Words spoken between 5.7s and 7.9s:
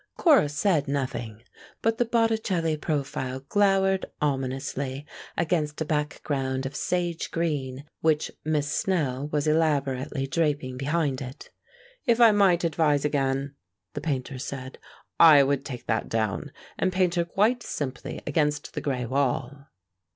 a background of sage green